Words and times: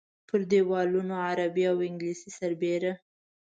پر 0.27 0.39
دیوالونو 0.51 1.15
عربي 1.29 1.63
او 1.71 1.77
انګلیسي 1.87 2.29
سربېره. 2.39 2.93